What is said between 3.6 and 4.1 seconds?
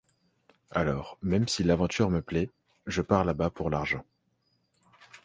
l´argent.